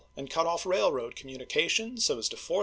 [0.17, 2.59] and cut on railroad communication, so as to lorce w.